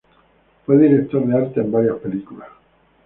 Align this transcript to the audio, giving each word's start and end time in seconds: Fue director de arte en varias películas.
Fue 0.65 0.79
director 0.79 1.23
de 1.27 1.35
arte 1.37 1.59
en 1.61 1.71
varias 1.71 1.97
películas. 1.99 2.47